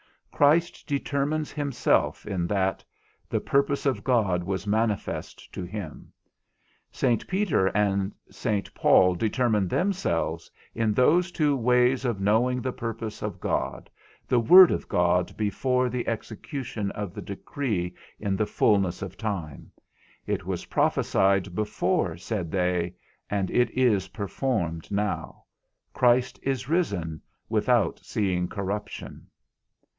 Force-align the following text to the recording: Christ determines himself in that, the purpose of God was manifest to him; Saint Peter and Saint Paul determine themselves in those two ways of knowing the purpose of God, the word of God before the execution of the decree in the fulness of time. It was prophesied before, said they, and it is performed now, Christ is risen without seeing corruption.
Christ 0.31 0.87
determines 0.87 1.51
himself 1.51 2.25
in 2.25 2.47
that, 2.47 2.83
the 3.29 3.39
purpose 3.39 3.85
of 3.85 4.03
God 4.03 4.43
was 4.43 4.65
manifest 4.65 5.53
to 5.53 5.61
him; 5.63 6.11
Saint 6.91 7.27
Peter 7.27 7.67
and 7.67 8.11
Saint 8.31 8.73
Paul 8.73 9.13
determine 9.13 9.67
themselves 9.67 10.49
in 10.73 10.95
those 10.95 11.31
two 11.31 11.55
ways 11.55 12.03
of 12.05 12.19
knowing 12.19 12.59
the 12.59 12.71
purpose 12.73 13.21
of 13.21 13.39
God, 13.39 13.91
the 14.27 14.39
word 14.39 14.71
of 14.71 14.87
God 14.87 15.37
before 15.37 15.87
the 15.89 16.07
execution 16.07 16.89
of 16.93 17.13
the 17.13 17.21
decree 17.21 17.93
in 18.19 18.35
the 18.35 18.47
fulness 18.47 19.03
of 19.03 19.17
time. 19.19 19.71
It 20.25 20.47
was 20.47 20.65
prophesied 20.65 21.53
before, 21.53 22.17
said 22.17 22.49
they, 22.49 22.95
and 23.29 23.51
it 23.51 23.69
is 23.77 24.07
performed 24.07 24.89
now, 24.91 25.43
Christ 25.93 26.39
is 26.41 26.67
risen 26.67 27.21
without 27.47 27.99
seeing 28.01 28.47
corruption. 28.47 29.27